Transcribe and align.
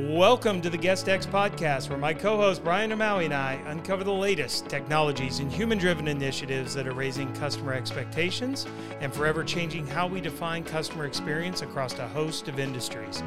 Welcome 0.00 0.60
to 0.60 0.70
the 0.70 0.78
Guest 0.78 1.08
X 1.08 1.26
podcast, 1.26 1.88
where 1.88 1.98
my 1.98 2.14
co 2.14 2.36
host 2.36 2.62
Brian 2.62 2.92
Amaui 2.92 3.24
and 3.24 3.34
I 3.34 3.54
uncover 3.66 4.04
the 4.04 4.12
latest 4.12 4.68
technologies 4.68 5.40
and 5.40 5.50
human 5.50 5.76
driven 5.76 6.06
initiatives 6.06 6.72
that 6.74 6.86
are 6.86 6.92
raising 6.92 7.34
customer 7.34 7.72
expectations 7.72 8.64
and 9.00 9.12
forever 9.12 9.42
changing 9.42 9.88
how 9.88 10.06
we 10.06 10.20
define 10.20 10.62
customer 10.62 11.04
experience 11.04 11.62
across 11.62 11.98
a 11.98 12.06
host 12.06 12.46
of 12.46 12.60
industries. 12.60 13.24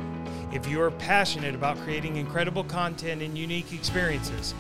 If 0.54 0.66
you 0.66 0.82
are 0.82 0.92
passionate 0.92 1.56
about 1.56 1.78
creating 1.80 2.16
incredible 2.16 2.64
content 2.64 3.22
and 3.22 3.38
unique 3.38 3.74
experiences, 3.74 4.54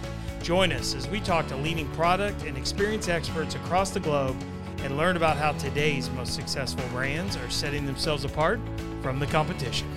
join 0.43 0.73
us 0.73 0.93
as 0.93 1.07
we 1.07 1.21
talk 1.21 1.47
to 1.47 1.55
leading 1.55 1.87
product 1.91 2.43
and 2.43 2.57
experience 2.57 3.07
experts 3.07 3.55
across 3.55 3.91
the 3.91 4.01
globe 4.01 4.35
and 4.79 4.97
learn 4.97 5.15
about 5.15 5.37
how 5.37 5.53
today's 5.53 6.09
most 6.09 6.35
successful 6.35 6.83
brands 6.89 7.37
are 7.37 7.49
setting 7.49 7.85
themselves 7.85 8.25
apart 8.25 8.59
from 9.01 9.17
the 9.17 9.27
competition. 9.27 9.87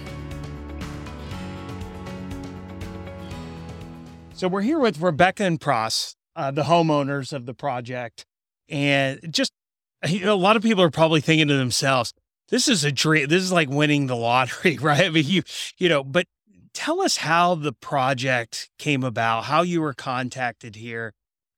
So 4.37 4.48
we're 4.48 4.62
here 4.62 4.80
with 4.80 5.01
Rebecca 5.01 5.45
and 5.45 5.61
Pross, 5.61 6.16
uh, 6.34 6.51
the 6.51 6.65
homeowners 6.65 7.33
of 7.33 7.47
the 7.47 7.55
project, 7.55 8.27
and 8.69 9.20
just 9.33 9.52
you 10.09 10.24
know, 10.24 10.34
a 10.34 10.37
lot 10.37 10.57
of 10.57 10.62
people 10.62 10.83
are 10.83 10.91
probably 10.91 11.20
thinking 11.20 11.47
to 11.47 11.57
themselves, 11.57 12.12
"This 12.48 12.66
is 12.66 12.83
a 12.83 12.91
dream. 12.91 13.29
This 13.29 13.45
is 13.45 13.52
like 13.52 13.70
winning 13.70 14.09
the 14.09 14.16
lottery, 14.16 14.77
right?" 14.80 15.05
I 15.05 15.09
mean, 15.10 15.24
you 15.24 15.45
you 15.79 15.88
know, 15.88 16.02
but 16.02 16.27
tell 16.73 17.01
us 17.01 17.19
how 17.19 17.55
the 17.55 17.73
project 17.73 18.70
came 18.77 19.05
about, 19.05 19.45
how 19.45 19.62
you 19.62 19.80
were 19.80 19.95
contacted 19.95 20.74
here. 20.74 21.12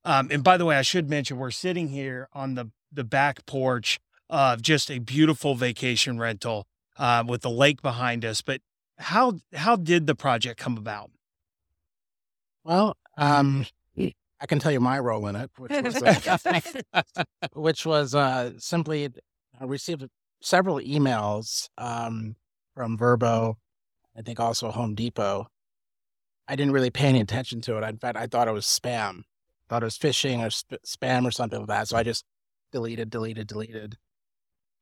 Um, 0.05 0.29
and 0.31 0.45
by 0.45 0.59
the 0.59 0.67
way, 0.67 0.77
I 0.77 0.83
should 0.83 1.09
mention 1.09 1.39
we're 1.39 1.53
sitting 1.53 1.89
here 1.89 2.29
on 2.35 2.57
the 2.57 2.71
the 2.93 3.05
back 3.05 3.47
porch 3.47 3.99
of 4.29 4.61
just 4.61 4.91
a 4.91 4.99
beautiful 4.99 5.55
vacation 5.55 6.19
rental 6.19 6.67
uh, 6.99 7.25
with 7.27 7.41
the 7.41 7.51
lake 7.51 7.81
behind 7.81 8.23
us. 8.23 8.43
But 8.43 8.61
how 8.99 9.39
how 9.55 9.77
did 9.77 10.07
the 10.07 10.15
project 10.15 10.61
come 10.61 10.77
about? 10.77 11.11
Well, 12.67 12.97
um, 13.17 13.65
I 13.97 14.47
can 14.49 14.59
tell 14.59 14.73
you 14.73 14.81
my 14.81 14.99
role 14.99 15.29
in 15.29 15.37
it, 15.37 15.53
which 15.57 15.71
was, 15.71 16.03
uh, 16.03 16.63
which 17.53 17.87
was 17.87 18.13
uh, 18.13 18.55
simply 18.59 19.09
I 19.61 19.65
received 19.65 20.05
several 20.43 20.81
emails 20.81 21.69
um, 21.79 22.35
from 22.75 22.99
Vrbo, 22.99 23.55
I 24.17 24.23
think 24.23 24.41
also 24.41 24.73
Home 24.73 24.97
Depot. 24.97 25.47
I 26.49 26.57
didn't 26.57 26.73
really 26.73 26.91
pay 26.91 27.07
any 27.07 27.21
attention 27.21 27.61
to 27.63 27.79
it. 27.79 27.89
In 27.89 27.99
fact, 27.99 28.19
I 28.19 28.27
thought 28.27 28.49
it 28.49 28.53
was 28.53 28.67
spam, 28.67 29.23
thought 29.69 29.85
it 29.85 29.87
was 29.87 29.99
phishing 29.99 30.45
or 30.45 30.51
sp- 30.51 30.83
spam 30.85 31.25
or 31.25 31.31
something 31.31 31.61
like 31.61 31.69
that. 31.69 31.89
So 31.89 31.97
I 31.97 32.03
just 32.03 32.25
deleted, 32.73 33.11
deleted, 33.11 33.47
deleted. 33.47 33.97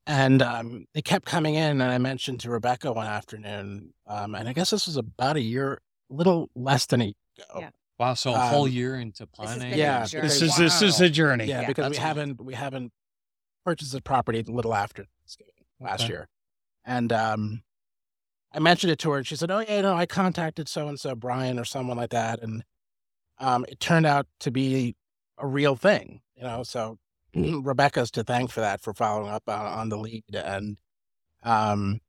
And 0.07 0.41
um, 0.41 0.87
they 0.95 1.03
kept 1.03 1.27
coming 1.27 1.55
in, 1.55 1.83
and 1.83 1.93
I 1.93 1.99
mentioned 1.99 2.41
to 2.41 2.51
Rebecca 2.51 2.93
one 2.93 3.07
afternoon, 3.07 3.93
um, 4.07 4.35
and 4.35 4.49
I 4.49 4.55
guess 4.55 4.71
this 4.71 4.87
was 4.87 4.97
about 4.97 5.37
a 5.37 5.43
year, 5.43 5.81
little 6.09 6.49
less 6.55 6.87
than 6.87 7.03
a 7.03 7.15
year. 7.39 7.47
Yeah. 7.59 7.71
Wow, 7.99 8.15
so 8.15 8.35
a 8.35 8.39
whole 8.39 8.65
Um, 8.65 8.71
year 8.71 8.97
into 8.99 9.27
planning. 9.27 9.71
been 9.71 9.79
Yeah. 9.79 10.01
This 10.03 10.43
is 10.43 10.57
this 10.57 10.83
is 10.83 11.01
a 11.01 11.09
journey. 11.09 11.45
Yeah, 11.47 11.63
Yeah, 11.63 11.67
because 11.69 11.91
we 11.91 11.97
haven't 11.97 12.41
we 12.45 12.55
haven't 12.55 12.93
purchased 13.65 13.93
the 13.93 14.03
property 14.03 14.41
a 14.47 14.51
little 14.51 14.75
after 14.75 15.05
Thanksgiving 15.21 15.55
last 15.81 16.03
Okay. 16.03 16.13
year, 16.13 16.29
and 16.85 17.13
um, 17.13 17.63
I 18.53 18.59
mentioned 18.59 18.91
it 18.91 18.99
to 19.01 19.11
her, 19.13 19.19
and 19.19 19.27
she 19.27 19.37
said, 19.37 19.51
"Oh 19.51 19.61
yeah, 19.61 19.81
no, 19.83 19.95
I 19.95 20.07
contacted 20.07 20.69
so 20.69 20.89
and 20.89 20.99
so 20.99 21.15
Brian 21.15 21.59
or 21.59 21.65
someone 21.65 21.97
like 21.97 22.11
that," 22.11 22.43
and 22.43 22.65
um, 23.39 23.65
it 23.69 23.79
turned 23.81 24.07
out 24.07 24.27
to 24.41 24.51
be 24.51 24.97
a 25.39 25.47
real 25.47 25.77
thing, 25.77 26.21
you 26.37 26.43
know. 26.43 26.63
So 26.65 26.99
Rebecca's 27.35 28.11
to 28.13 28.25
thank 28.25 28.51
for 28.51 28.61
that 28.61 28.81
for 28.81 28.93
following 28.93 29.31
up 29.31 29.49
on, 29.49 29.67
on 29.67 29.89
the 29.89 29.99
lead, 29.99 30.25
and 30.35 30.77
um, 31.45 32.01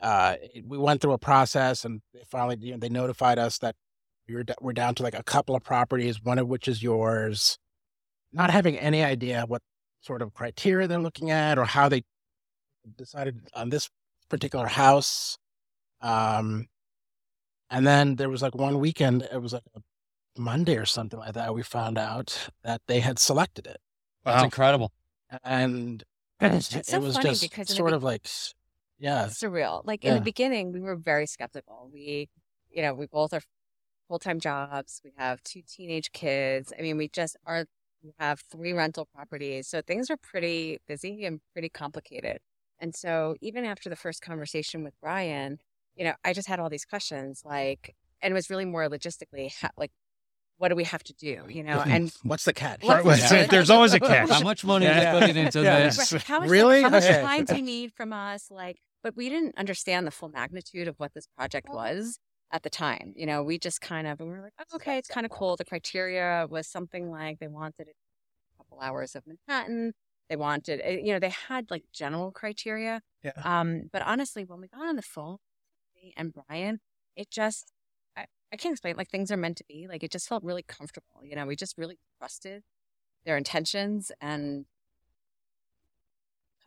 uh, 0.00 0.36
we 0.64 0.78
went 0.78 1.00
through 1.00 1.12
a 1.12 1.18
process, 1.18 1.84
and 1.84 2.00
they 2.14 2.22
finally 2.28 2.56
you 2.60 2.72
know, 2.72 2.78
they 2.78 2.88
notified 2.88 3.38
us 3.38 3.58
that 3.58 3.74
we 4.28 4.34
were, 4.34 4.44
d- 4.44 4.54
we're 4.60 4.72
down 4.72 4.94
to 4.96 5.02
like 5.02 5.14
a 5.18 5.22
couple 5.22 5.56
of 5.56 5.62
properties, 5.64 6.22
one 6.22 6.38
of 6.38 6.46
which 6.48 6.68
is 6.68 6.82
yours. 6.82 7.58
Not 8.32 8.50
having 8.50 8.76
any 8.78 9.02
idea 9.02 9.44
what 9.48 9.62
sort 10.02 10.20
of 10.22 10.34
criteria 10.34 10.86
they're 10.86 10.98
looking 11.00 11.30
at 11.30 11.58
or 11.58 11.64
how 11.64 11.88
they 11.88 12.02
decided 12.96 13.48
on 13.54 13.70
this 13.70 13.88
particular 14.28 14.66
house. 14.66 15.38
Um, 16.00 16.66
and 17.70 17.86
then 17.86 18.16
there 18.16 18.28
was 18.28 18.42
like 18.42 18.54
one 18.54 18.78
weekend, 18.80 19.26
it 19.32 19.40
was 19.40 19.54
like 19.54 19.62
a 19.74 19.80
Monday 20.38 20.76
or 20.76 20.86
something 20.86 21.18
like 21.18 21.34
that. 21.34 21.54
We 21.54 21.62
found 21.62 21.98
out 21.98 22.50
that 22.62 22.82
they 22.86 23.00
had 23.00 23.18
selected 23.18 23.66
it, 23.66 23.78
That's 24.24 24.40
Wow. 24.40 24.44
incredible. 24.44 24.92
and 25.42 26.04
It's 26.40 26.74
it 26.74 26.86
so 26.86 27.00
was 27.00 27.16
funny 27.16 27.30
just 27.30 27.42
because 27.42 27.70
in 27.70 27.74
the 27.74 27.76
sort 27.76 27.90
be- 27.90 27.96
of 27.96 28.04
like, 28.04 28.26
yeah, 28.98 29.26
surreal. 29.26 29.82
Like 29.84 30.04
in 30.04 30.14
the 30.14 30.20
beginning, 30.20 30.72
we 30.72 30.80
were 30.80 30.96
very 30.96 31.26
skeptical. 31.26 31.90
We, 31.92 32.28
you 32.70 32.82
know, 32.82 32.94
we 32.94 33.06
both 33.06 33.32
are 33.32 33.40
full 34.08 34.18
time 34.18 34.40
jobs. 34.40 35.00
We 35.04 35.12
have 35.16 35.42
two 35.42 35.62
teenage 35.68 36.12
kids. 36.12 36.72
I 36.78 36.82
mean, 36.82 36.96
we 36.96 37.08
just 37.08 37.36
are. 37.46 37.66
We 38.02 38.12
have 38.20 38.40
three 38.50 38.72
rental 38.72 39.06
properties, 39.12 39.66
so 39.66 39.82
things 39.82 40.08
are 40.08 40.16
pretty 40.16 40.78
busy 40.86 41.24
and 41.24 41.40
pretty 41.52 41.68
complicated. 41.68 42.38
And 42.78 42.94
so, 42.94 43.34
even 43.40 43.64
after 43.64 43.90
the 43.90 43.96
first 43.96 44.22
conversation 44.22 44.84
with 44.84 44.94
Brian, 45.02 45.58
you 45.96 46.04
know, 46.04 46.12
I 46.24 46.32
just 46.32 46.46
had 46.46 46.60
all 46.60 46.70
these 46.70 46.84
questions, 46.84 47.42
like, 47.44 47.96
and 48.22 48.30
it 48.30 48.34
was 48.34 48.50
really 48.50 48.64
more 48.64 48.88
logistically, 48.88 49.52
how, 49.52 49.70
like, 49.76 49.90
what 50.58 50.68
do 50.68 50.76
we 50.76 50.84
have 50.84 51.02
to 51.04 51.12
do, 51.14 51.42
you 51.48 51.64
know, 51.64 51.80
and 51.86 52.12
what's 52.22 52.44
the 52.44 52.52
catch? 52.52 52.84
What's 52.84 53.04
Right, 53.04 53.18
the- 53.28 53.34
well, 53.36 53.46
there's 53.48 53.68
always 53.68 53.94
a 53.94 53.98
catch. 54.00 54.30
How 54.30 54.42
much 54.42 54.64
money 54.64 54.86
Yeah. 54.86 55.16
is 55.18 55.26
put 55.26 55.36
into 55.36 55.62
Yeah. 55.62 55.80
this? 55.80 56.12
Right, 56.12 56.22
How 56.22 56.38
much, 56.38 56.50
Really? 56.50 56.82
How 56.82 56.90
much 56.90 57.02
Okay. 57.02 57.20
time 57.20 57.46
do 57.46 57.56
you 57.56 57.62
need 57.62 57.92
from 57.94 58.12
us? 58.12 58.48
Like, 58.48 58.76
but 59.02 59.16
we 59.16 59.28
didn't 59.28 59.58
understand 59.58 60.06
the 60.06 60.12
full 60.12 60.28
magnitude 60.28 60.86
of 60.86 60.94
what 61.00 61.14
this 61.14 61.26
project 61.36 61.68
was 61.68 62.20
at 62.50 62.62
the 62.62 62.70
time. 62.70 63.12
You 63.16 63.26
know, 63.26 63.42
we 63.42 63.58
just 63.58 63.80
kind 63.80 64.06
of 64.06 64.20
we 64.20 64.26
were 64.26 64.40
like, 64.40 64.54
oh, 64.58 64.76
okay, 64.76 64.98
it's 64.98 65.08
kind 65.08 65.24
of 65.26 65.30
cool. 65.30 65.56
The 65.56 65.64
criteria 65.64 66.46
was 66.48 66.66
something 66.66 67.10
like 67.10 67.38
they 67.38 67.48
wanted 67.48 67.88
a 67.88 68.56
couple 68.56 68.80
hours 68.80 69.14
of 69.14 69.24
Manhattan. 69.26 69.92
They 70.28 70.36
wanted, 70.36 70.80
eh, 70.82 70.98
you 71.02 71.12
know, 71.12 71.18
they 71.18 71.32
had 71.48 71.70
like 71.70 71.84
general 71.92 72.30
criteria. 72.30 73.02
Yeah. 73.22 73.32
Um, 73.44 73.88
but 73.92 74.02
honestly, 74.02 74.44
when 74.44 74.60
we 74.60 74.68
got 74.68 74.86
on 74.86 74.96
the 74.96 75.02
phone, 75.02 75.38
and 76.16 76.32
Brian, 76.32 76.80
it 77.16 77.30
just. 77.30 77.72
I, 78.16 78.26
I 78.52 78.56
can't 78.56 78.72
explain. 78.72 78.96
Like 78.96 79.10
things 79.10 79.30
are 79.30 79.36
meant 79.36 79.56
to 79.58 79.64
be. 79.68 79.86
Like 79.88 80.02
it 80.02 80.10
just 80.10 80.28
felt 80.28 80.44
really 80.44 80.62
comfortable. 80.62 81.22
You 81.22 81.36
know, 81.36 81.46
we 81.46 81.56
just 81.56 81.76
really 81.76 81.98
trusted 82.18 82.62
their 83.24 83.36
intentions 83.36 84.12
and 84.20 84.66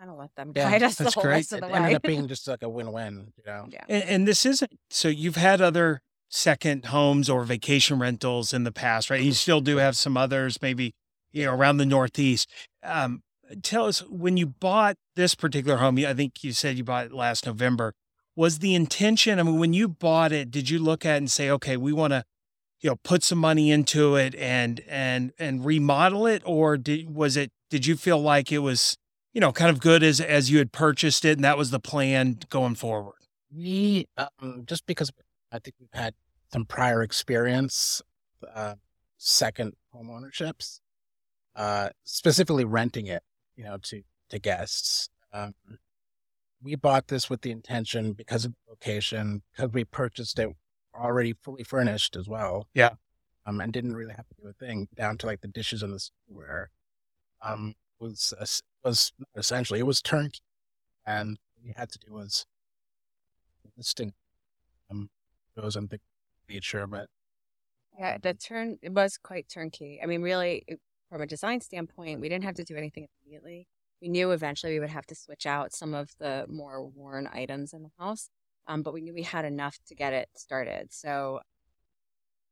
kind 0.01 0.11
of 0.11 0.17
let 0.17 0.35
them 0.35 0.51
Yeah, 0.55 0.71
guide 0.71 0.83
us 0.83 0.95
the 0.95 1.11
whole 1.11 1.23
great. 1.23 1.31
rest 1.35 1.53
of 1.53 1.61
the 1.61 1.67
It 1.67 1.69
the 1.69 1.75
ended 1.75 1.95
up 1.95 2.01
being 2.03 2.27
just 2.33 2.47
like 2.47 2.63
a 2.63 2.69
win-win, 2.69 3.33
you 3.37 3.43
know. 3.45 3.67
yeah. 3.69 3.83
And, 3.87 4.03
and 4.03 4.27
this 4.27 4.45
isn't 4.45 4.71
so 4.89 5.07
you've 5.07 5.35
had 5.37 5.61
other 5.61 6.01
second 6.29 6.85
homes 6.85 7.29
or 7.29 7.43
vacation 7.43 7.99
rentals 7.99 8.53
in 8.53 8.63
the 8.63 8.71
past, 8.71 9.09
right? 9.09 9.21
You 9.21 9.33
still 9.33 9.61
do 9.61 9.77
have 9.77 9.95
some 9.95 10.17
others, 10.17 10.61
maybe 10.61 10.93
you 11.31 11.45
know 11.45 11.53
around 11.53 11.77
the 11.77 11.85
Northeast. 11.85 12.49
Um, 12.83 13.21
tell 13.61 13.85
us 13.85 13.99
when 14.09 14.37
you 14.37 14.47
bought 14.47 14.95
this 15.15 15.35
particular 15.35 15.77
home. 15.77 15.97
I 15.99 16.13
think 16.13 16.43
you 16.43 16.51
said 16.53 16.77
you 16.77 16.83
bought 16.83 17.05
it 17.07 17.13
last 17.13 17.45
November. 17.45 17.93
Was 18.35 18.59
the 18.59 18.75
intention? 18.75 19.39
I 19.39 19.43
mean, 19.43 19.59
when 19.59 19.73
you 19.73 19.89
bought 19.89 20.31
it, 20.31 20.49
did 20.51 20.69
you 20.69 20.79
look 20.79 21.05
at 21.05 21.15
it 21.15 21.17
and 21.17 21.29
say, 21.31 21.49
okay, 21.49 21.75
we 21.75 21.91
want 21.91 22.11
to, 22.13 22.23
you 22.79 22.89
know, 22.89 22.95
put 23.03 23.23
some 23.23 23.37
money 23.39 23.71
into 23.71 24.15
it 24.15 24.33
and 24.35 24.81
and 24.87 25.33
and 25.37 25.65
remodel 25.65 26.25
it, 26.25 26.41
or 26.45 26.77
did 26.77 27.13
was 27.13 27.35
it? 27.37 27.51
Did 27.69 27.85
you 27.85 27.97
feel 27.97 28.21
like 28.21 28.51
it 28.51 28.59
was, 28.59 28.97
you 29.33 29.41
know, 29.41 29.51
kind 29.51 29.69
of 29.69 29.79
good 29.79 30.03
as 30.03 30.19
as 30.19 30.49
you 30.49 30.57
had 30.57 30.71
purchased 30.71 31.25
it, 31.25 31.37
and 31.37 31.43
that 31.43 31.57
was 31.57 31.71
the 31.71 31.79
plan 31.79 32.39
going 32.49 32.75
forward? 32.75 33.15
We 33.53 34.07
um, 34.17 34.63
just 34.65 34.85
because 34.85 35.11
I 35.51 35.59
think 35.59 35.75
we've 35.79 35.89
had 35.93 36.13
some 36.51 36.65
prior 36.65 37.01
experience, 37.01 38.01
uh, 38.53 38.75
second 39.17 39.73
home 39.91 40.09
ownerships, 40.09 40.81
uh, 41.55 41.89
specifically 42.03 42.65
renting 42.65 43.07
it, 43.07 43.23
you 43.55 43.63
know, 43.63 43.77
to 43.83 44.03
to 44.29 44.39
guests. 44.39 45.09
Um, 45.33 45.53
we 46.63 46.75
bought 46.75 47.07
this 47.07 47.29
with 47.29 47.41
the 47.41 47.51
intention 47.51 48.13
because 48.13 48.45
of 48.45 48.51
the 48.51 48.71
location, 48.71 49.41
because 49.55 49.73
we 49.73 49.83
purchased 49.83 50.37
it 50.39 50.49
already 50.93 51.33
fully 51.41 51.63
furnished 51.63 52.15
as 52.15 52.27
well. 52.27 52.67
Yeah. 52.73 52.91
Um, 53.45 53.59
and 53.59 53.73
didn't 53.73 53.95
really 53.95 54.13
have 54.13 54.27
to 54.27 54.35
do 54.39 54.49
a 54.49 54.53
thing 54.53 54.87
down 54.95 55.17
to 55.17 55.25
like 55.25 55.41
the 55.41 55.47
dishes 55.47 55.81
and 55.81 55.93
the 55.93 55.99
silverware. 55.99 56.69
Um, 57.41 57.73
was 57.99 58.33
was 58.83 59.13
essentially 59.35 59.79
it 59.79 59.83
was 59.87 60.01
turnkey, 60.01 60.41
and 61.05 61.39
what 61.55 61.65
we 61.65 61.73
had 61.77 61.91
to 61.91 61.99
do 61.99 62.13
was 62.13 62.45
listing 63.77 64.13
um 64.91 65.09
those 65.55 65.75
and 65.77 65.89
the 65.89 65.99
feature, 66.47 66.87
but 66.87 67.09
Yeah, 67.97 68.17
the 68.21 68.33
turn 68.33 68.79
it 68.81 68.93
was 68.93 69.17
quite 69.17 69.49
turnkey. 69.49 69.99
I 70.01 70.05
mean, 70.05 70.21
really, 70.21 70.65
from 71.09 71.21
a 71.21 71.27
design 71.27 71.61
standpoint, 71.61 72.21
we 72.21 72.29
didn't 72.29 72.45
have 72.45 72.55
to 72.55 72.63
do 72.63 72.75
anything 72.75 73.07
immediately. 73.25 73.67
We 74.01 74.09
knew 74.09 74.31
eventually 74.31 74.73
we 74.73 74.79
would 74.79 74.89
have 74.89 75.05
to 75.07 75.15
switch 75.15 75.45
out 75.45 75.73
some 75.73 75.93
of 75.93 76.11
the 76.17 76.45
more 76.49 76.85
worn 76.87 77.27
items 77.31 77.73
in 77.73 77.83
the 77.83 77.91
house, 77.99 78.29
um, 78.67 78.81
but 78.81 78.93
we 78.93 79.01
knew 79.01 79.13
we 79.13 79.23
had 79.23 79.45
enough 79.45 79.77
to 79.87 79.95
get 79.95 80.13
it 80.13 80.29
started. 80.35 80.91
So 80.93 81.41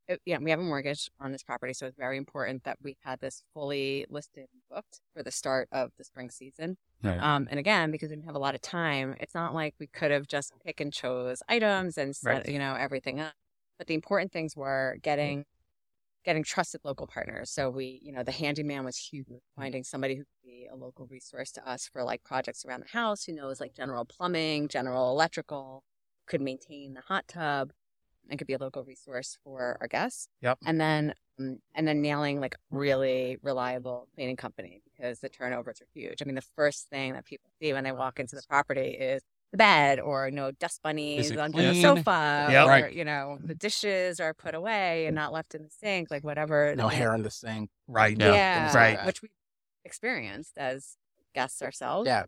it, 0.10 0.20
yeah, 0.26 0.40
we 0.40 0.50
have 0.50 0.60
a 0.60 0.64
mortgage 0.64 1.10
on 1.20 1.32
this 1.32 1.44
property, 1.44 1.72
so 1.72 1.86
it's 1.86 1.96
very 1.96 2.18
important 2.18 2.64
that 2.64 2.78
we 2.82 2.98
had 3.04 3.20
this 3.20 3.44
fully 3.54 4.06
listed 4.10 4.48
and 4.52 4.62
booked 4.70 5.02
for 5.14 5.22
the 5.24 5.32
start 5.32 5.70
of 5.72 5.92
the 5.98 6.04
spring 6.04 6.32
season. 6.32 6.78
Right. 7.04 7.22
Um, 7.22 7.48
and 7.50 7.60
again, 7.60 7.92
because 7.92 8.10
we 8.10 8.16
didn't 8.16 8.26
have 8.26 8.36
a 8.36 8.40
lot 8.40 8.56
of 8.56 8.62
time, 8.62 9.16
it's 9.20 9.36
not 9.36 9.54
like 9.54 9.76
we 9.80 9.88
could 9.88 10.12
have 10.12 10.28
just 10.28 10.52
pick 10.66 10.82
and 10.82 10.92
chose 10.92 11.42
items 11.48 11.98
and 11.98 12.16
set, 12.16 12.30
Right. 12.30 12.50
you 12.50 12.60
know, 12.60 12.76
everything 12.76 13.20
up. 13.20 13.34
But 13.78 13.88
the 13.88 13.94
important 13.94 14.32
things 14.32 14.58
were 14.58 14.98
getting 15.02 15.46
getting 16.26 16.44
trusted 16.44 16.82
local 16.84 17.08
partners. 17.08 17.50
So 17.50 17.70
we, 17.70 18.00
you 18.04 18.12
know, 18.12 18.24
the 18.24 18.32
handyman 18.34 18.84
was 18.84 18.98
huge. 18.98 19.26
Finding 19.56 19.86
somebody 19.86 20.16
who 20.16 20.24
could 20.24 20.44
be 20.44 20.68
a 20.70 20.76
local 20.76 21.08
resource 21.08 21.50
to 21.54 21.68
us 21.68 21.88
for 21.92 22.04
like 22.04 22.24
projects 22.26 22.66
around 22.66 22.82
the 22.82 22.90
house, 22.90 23.24
who 23.24 23.34
knows 23.34 23.62
like 23.62 23.74
general 23.74 24.04
plumbing, 24.04 24.68
general 24.68 25.12
electrical, 25.12 25.84
could 26.28 26.42
maintain 26.42 26.94
the 26.94 27.02
hot 27.02 27.26
tub, 27.28 27.72
and 28.30 28.38
could 28.38 28.48
be 28.48 28.54
a 28.54 28.58
local 28.58 28.84
resource 28.84 29.38
for 29.44 29.78
our 29.82 29.88
guests. 29.88 30.28
Yep. 30.42 30.60
And 30.66 30.80
then 30.80 31.14
um, 31.40 31.60
and 31.76 31.88
then 31.88 32.02
nailing 32.02 32.40
like 32.40 32.56
really 32.70 33.38
reliable 33.42 34.08
cleaning 34.16 34.36
company 34.36 34.82
because 34.86 35.20
the 35.20 35.30
turnovers 35.30 35.82
are 35.82 35.88
huge. 35.94 36.22
I 36.22 36.26
mean, 36.26 36.36
the 36.36 36.42
first 36.56 36.90
thing 36.90 37.14
that 37.14 37.26
people 37.26 37.50
see 37.62 37.72
when 37.74 37.84
they 37.84 37.92
walk 37.92 38.20
into 38.20 38.36
the 38.36 38.44
property 38.50 38.90
is 38.92 39.22
the 39.52 39.58
bed 39.58 40.00
or 40.00 40.30
no 40.30 40.52
dust 40.52 40.80
bunnies 40.84 41.36
on 41.36 41.52
the 41.52 41.74
sofa 41.82 42.48
Yep. 42.52 42.66
or 42.66 42.70
Right. 42.70 42.94
you 42.94 43.04
know 43.04 43.40
the 43.44 43.56
dishes 43.56 44.20
are 44.20 44.34
put 44.36 44.54
away 44.54 45.08
and 45.08 45.16
not 45.16 45.34
left 45.34 45.56
in 45.56 45.64
the 45.64 45.70
sink 45.72 46.12
like 46.12 46.24
whatever 46.24 46.76
No 46.76 46.88
hair 46.88 47.16
in 47.16 47.24
the 47.24 47.32
sink. 47.32 47.72
Right. 47.88 48.16
Yeah. 48.20 48.34
yeah, 48.34 48.78
Right. 48.78 49.06
which 49.08 49.24
we 49.24 49.30
experienced 49.86 50.58
as 50.58 50.98
guests 51.34 51.62
ourselves 51.64 52.06
Yeah. 52.06 52.26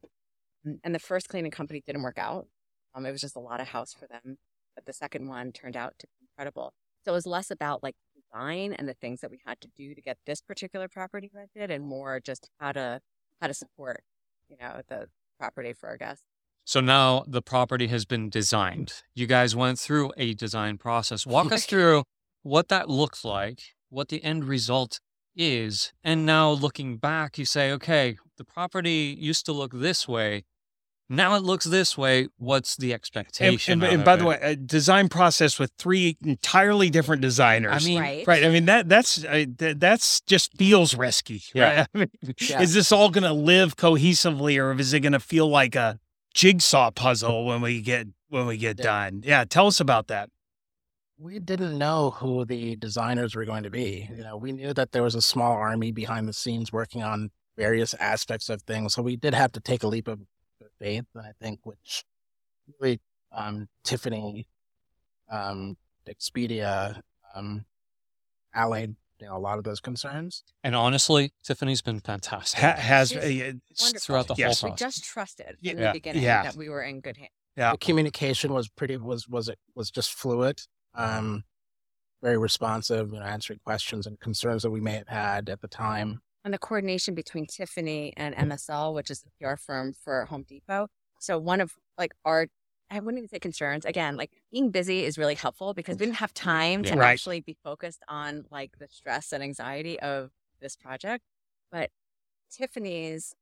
and 0.83 0.95
the 0.95 0.99
first 0.99 1.29
cleaning 1.29 1.51
company 1.51 1.83
didn't 1.85 2.01
work 2.01 2.17
out 2.17 2.47
um 2.95 3.05
it 3.05 3.11
was 3.11 3.21
just 3.21 3.35
a 3.35 3.39
lot 3.39 3.59
of 3.59 3.67
house 3.67 3.93
for 3.93 4.07
them 4.07 4.37
but 4.81 4.87
the 4.87 4.97
second 4.97 5.27
one 5.27 5.51
turned 5.51 5.77
out 5.77 5.93
to 5.99 6.07
be 6.07 6.25
incredible 6.29 6.73
so 7.05 7.11
it 7.11 7.15
was 7.15 7.25
less 7.25 7.51
about 7.51 7.83
like 7.83 7.95
design 8.15 8.73
and 8.73 8.87
the 8.87 8.93
things 8.93 9.21
that 9.21 9.29
we 9.31 9.39
had 9.45 9.59
to 9.61 9.67
do 9.75 9.93
to 9.93 10.01
get 10.01 10.17
this 10.25 10.41
particular 10.41 10.87
property 10.87 11.29
rented 11.33 11.69
and 11.69 11.85
more 11.85 12.19
just 12.19 12.49
how 12.59 12.71
to 12.71 12.99
how 13.39 13.47
to 13.47 13.53
support 13.53 14.03
you 14.49 14.57
know 14.59 14.81
the 14.87 15.07
property 15.39 15.73
for 15.73 15.89
our 15.89 15.97
guests 15.97 16.25
So 16.63 16.79
now 16.79 17.23
the 17.27 17.41
property 17.41 17.87
has 17.87 18.05
been 18.05 18.29
designed. 18.29 18.89
You 19.15 19.27
guys 19.27 19.55
went 19.55 19.79
through 19.79 20.11
a 20.15 20.33
design 20.35 20.77
process. 20.77 21.25
Walk 21.25 21.51
us 21.51 21.65
through 21.71 22.03
what 22.43 22.67
that 22.69 22.87
looks 22.87 23.25
like, 23.25 23.59
what 23.89 24.09
the 24.09 24.23
end 24.23 24.45
result 24.45 24.99
is. 25.35 25.91
And 26.03 26.25
now 26.25 26.51
looking 26.51 26.97
back, 26.97 27.37
you 27.39 27.45
say, 27.45 27.71
okay, 27.71 28.17
the 28.37 28.45
property 28.45 29.15
used 29.19 29.45
to 29.47 29.53
look 29.53 29.71
this 29.73 30.07
way. 30.07 30.43
Now 31.11 31.35
it 31.35 31.43
looks 31.43 31.65
this 31.65 31.97
way. 31.97 32.29
What's 32.37 32.77
the 32.77 32.93
expectation? 32.93 33.73
and, 33.73 33.83
out 33.83 33.89
and 33.91 34.01
of 34.01 34.05
by 34.05 34.15
the 34.15 34.23
way, 34.23 34.39
a 34.41 34.55
design 34.55 35.09
process 35.09 35.59
with 35.59 35.71
three 35.77 36.17
entirely 36.23 36.89
different 36.89 37.21
designers. 37.21 37.83
I 37.83 37.85
mean, 37.85 37.99
right 38.01 38.25
Right. 38.27 38.45
I 38.45 38.49
mean 38.49 38.65
that 38.65 38.87
that's 38.87 39.25
uh, 39.25 39.45
th- 39.57 39.77
that's 39.77 40.21
just 40.21 40.57
feels 40.57 40.95
risky. 40.95 41.43
Yeah. 41.53 41.79
Right? 41.79 41.87
I 41.93 41.97
mean, 41.97 42.11
Yeah. 42.39 42.61
Is 42.61 42.73
this 42.73 42.93
all 42.93 43.09
going 43.09 43.25
to 43.25 43.33
live 43.33 43.75
cohesively, 43.75 44.57
or 44.57 44.71
is 44.79 44.93
it 44.93 45.01
going 45.01 45.11
to 45.11 45.19
feel 45.19 45.49
like 45.49 45.75
a 45.75 45.99
jigsaw 46.33 46.91
puzzle 46.91 47.45
when 47.45 47.59
we 47.59 47.81
get 47.81 48.07
when 48.29 48.45
we 48.47 48.55
get 48.57 48.79
Yeah. 48.79 48.83
done? 48.85 49.21
Yeah. 49.25 49.43
Tell 49.43 49.67
us 49.67 49.81
about 49.81 50.07
that. 50.07 50.29
We 51.19 51.39
didn't 51.39 51.77
know 51.77 52.11
who 52.11 52.45
the 52.45 52.77
designers 52.77 53.35
were 53.35 53.45
going 53.45 53.63
to 53.63 53.69
be. 53.69 54.09
You 54.15 54.23
know, 54.23 54.37
we 54.37 54.53
knew 54.53 54.73
that 54.73 54.93
there 54.93 55.03
was 55.03 55.13
a 55.13 55.21
small 55.21 55.51
army 55.51 55.91
behind 55.91 56.27
the 56.27 56.33
scenes 56.33 56.71
working 56.71 57.03
on 57.03 57.31
various 57.57 57.93
aspects 57.95 58.49
of 58.49 58.61
things. 58.61 58.93
So 58.93 59.01
we 59.01 59.17
did 59.17 59.33
have 59.35 59.51
to 59.51 59.59
take 59.59 59.83
a 59.83 59.87
leap 59.87 60.07
of 60.07 60.21
faith, 60.81 61.05
and 61.15 61.25
I 61.25 61.31
think 61.41 61.59
which 61.63 62.03
really 62.79 62.99
um, 63.31 63.67
Tiffany, 63.83 64.47
um, 65.29 65.77
Expedia, 66.07 67.01
um, 67.35 67.65
allayed 68.53 68.95
you 69.19 69.27
know, 69.27 69.37
a 69.37 69.39
lot 69.39 69.59
of 69.59 69.63
those 69.63 69.79
concerns. 69.79 70.43
and 70.63 70.75
honestly, 70.75 71.31
Tiffany's 71.43 71.81
been 71.83 71.99
fantastic 71.99 72.59
Ha- 72.59 72.73
has 72.75 73.15
uh, 73.15 73.51
throughout 73.99 74.27
the 74.27 74.33
Yes. 74.35 74.61
whole 74.61 74.69
we 74.69 74.71
process. 74.71 74.95
just 74.95 75.03
trusted 75.05 75.57
Yeah. 75.61 75.71
in 75.71 75.77
the 75.77 75.83
Yeah. 75.83 75.91
beginning 75.93 76.23
Yeah. 76.23 76.43
that 76.43 76.55
we 76.55 76.67
were 76.69 76.81
in 76.81 77.01
good 77.01 77.17
hands 77.17 77.29
Yeah. 77.55 77.71
The 77.73 77.77
communication 77.77 78.51
was 78.51 78.67
pretty 78.69 78.97
was 78.97 79.27
was 79.27 79.47
it 79.47 79.59
was 79.75 79.91
just 79.91 80.11
fluid, 80.13 80.59
um, 80.95 81.43
very 82.23 82.37
responsive, 82.37 83.13
you 83.13 83.19
know, 83.19 83.25
answering 83.25 83.59
questions 83.63 84.07
and 84.07 84.19
concerns 84.19 84.63
that 84.63 84.71
we 84.71 84.79
may 84.81 84.93
have 84.93 85.07
had 85.07 85.49
at 85.49 85.61
the 85.61 85.67
time. 85.67 86.21
And 86.43 86.53
the 86.53 86.57
coordination 86.57 87.13
between 87.15 87.45
Tiffany 87.45 88.13
and 88.17 88.35
MSL, 88.35 88.93
which 88.93 89.09
is 89.11 89.21
the 89.21 89.29
PR 89.39 89.55
firm 89.55 89.93
for 89.93 90.25
Home 90.25 90.43
Depot. 90.43 90.87
So 91.19 91.37
one 91.37 91.61
of 91.61 91.73
like 91.97 92.13
our 92.25 92.47
I 92.89 92.99
wouldn't 92.99 93.19
even 93.19 93.29
say 93.29 93.39
concerns. 93.39 93.85
Again, 93.85 94.17
like 94.17 94.31
being 94.51 94.69
busy 94.69 95.05
is 95.05 95.17
really 95.17 95.35
helpful 95.35 95.73
because 95.73 95.97
we 95.97 96.05
didn't 96.05 96.17
have 96.17 96.33
time 96.33 96.83
to 96.83 96.89
Yeah. 96.89 96.99
Right. 96.99 97.11
actually 97.13 97.39
be 97.39 97.57
focused 97.63 98.03
on 98.09 98.45
like 98.51 98.77
the 98.79 98.87
stress 98.89 99.31
and 99.31 99.41
anxiety 99.41 99.97
of 100.01 100.31
this 100.59 100.75
project. 100.75 101.23
But 101.71 101.89
Tiffany's 102.51 103.33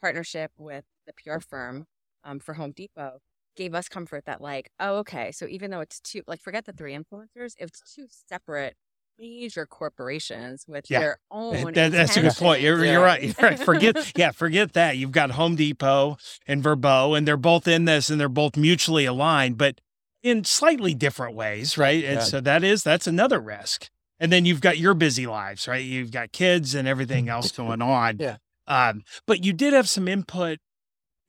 partnership 0.00 0.52
with 0.56 0.84
the 1.06 1.12
PR 1.12 1.40
firm 1.40 1.86
um, 2.24 2.38
for 2.38 2.54
Home 2.54 2.72
Depot 2.72 3.18
gave 3.56 3.74
us 3.74 3.88
comfort 3.88 4.24
that 4.26 4.40
like, 4.40 4.70
oh, 4.78 4.98
okay, 4.98 5.32
so 5.32 5.46
even 5.48 5.70
though 5.70 5.80
it's 5.80 6.00
two, 6.00 6.22
like 6.28 6.40
forget 6.40 6.64
the 6.64 6.72
three 6.72 6.94
influencers, 6.94 7.54
it's 7.58 7.80
two 7.94 8.06
separate 8.08 8.76
major 9.20 9.66
corporations 9.66 10.64
with 10.66 10.90
Yeah. 10.90 11.00
their 11.00 11.18
own. 11.30 11.72
That- 11.74 11.92
that's 11.92 12.16
a 12.16 12.22
good 12.22 12.32
point. 12.34 12.62
You're, 12.62 12.74
intentions. 12.84 12.92
you're 12.92 13.02
right. 13.04 13.22
You're 13.22 13.50
right. 13.50 13.58
Forget, 13.58 14.12
yeah, 14.16 14.30
forget 14.32 14.72
that. 14.72 14.96
You've 14.96 15.12
got 15.12 15.32
Home 15.32 15.56
Depot 15.56 16.16
and 16.46 16.62
Vrbo, 16.62 17.16
and 17.16 17.28
they're 17.28 17.36
both 17.36 17.68
in 17.68 17.84
this, 17.84 18.08
and 18.10 18.18
they're 18.20 18.28
both 18.28 18.56
mutually 18.56 19.04
aligned, 19.04 19.58
but 19.58 19.80
in 20.22 20.44
slightly 20.44 20.94
different 20.94 21.34
ways, 21.34 21.76
right? 21.78 22.02
And 22.04 22.14
Yeah. 22.16 22.24
so 22.24 22.40
that 22.40 22.64
is 22.64 22.82
that's 22.82 23.06
another 23.06 23.40
risk. 23.40 23.88
And 24.18 24.30
then 24.30 24.44
you've 24.44 24.60
got 24.60 24.78
your 24.78 24.94
busy 24.94 25.26
lives, 25.26 25.66
right? 25.66 25.84
You've 25.84 26.10
got 26.12 26.32
kids 26.32 26.74
and 26.74 26.86
everything 26.88 27.28
else 27.30 27.52
going 27.52 27.80
on. 27.82 28.18
Yeah. 28.18 28.36
Um, 28.66 29.02
but 29.26 29.44
you 29.44 29.52
did 29.52 29.72
have 29.72 29.88
some 29.88 30.06
input 30.08 30.58